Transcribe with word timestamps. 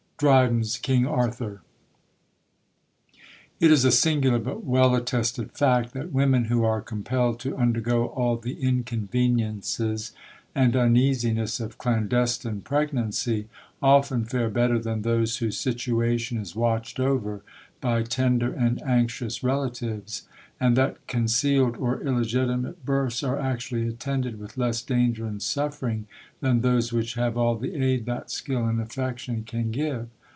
DRYDEN'S 0.23 0.77
KING 0.77 1.07
ARTHUR 1.07 1.63
'It 3.59 3.71
is 3.71 3.83
a 3.83 3.89
singular, 3.91 4.37
but 4.37 4.63
well 4.63 4.93
attested 4.93 5.51
fact, 5.53 5.93
that 5.93 6.11
women 6.13 6.45
who 6.45 6.63
are 6.63 6.79
compelled 6.79 7.39
to 7.39 7.57
undergo 7.57 8.05
all 8.09 8.37
the 8.37 8.61
inconveniences 8.61 10.11
and 10.53 10.75
uneasiness 10.75 11.59
of 11.59 11.79
clandestine 11.79 12.61
pregnancy, 12.61 13.47
often 13.81 14.23
fare 14.23 14.49
better 14.51 14.77
than 14.77 15.01
those 15.01 15.37
whose 15.37 15.57
situation 15.57 16.37
is 16.37 16.55
watched 16.55 16.99
over 16.99 17.41
by 17.79 18.03
tender 18.03 18.53
and 18.53 18.79
anxious 18.83 19.41
relatives; 19.43 20.27
and 20.59 20.75
that 20.75 21.07
concealed 21.07 21.75
or 21.77 22.01
illegitimate 22.03 22.85
births 22.85 23.23
are 23.23 23.39
actually 23.39 23.87
attended 23.87 24.37
with 24.37 24.57
less 24.59 24.83
danger 24.83 25.25
and 25.25 25.41
suffering 25.41 26.05
than 26.41 26.61
those 26.61 26.93
which 26.93 27.15
have 27.15 27.35
all 27.35 27.55
the 27.55 27.73
aid 27.83 28.05
that 28.05 28.29
skill 28.29 28.65
and 28.65 28.79
affection 28.79 29.43
can 29.43 29.71
give. 29.71 30.07